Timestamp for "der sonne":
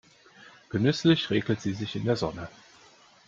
2.05-2.47